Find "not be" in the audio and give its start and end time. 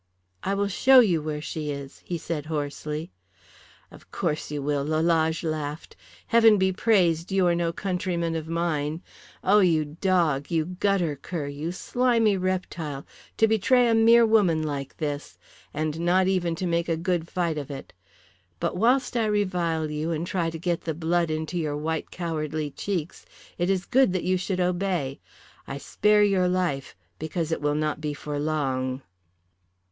27.75-28.15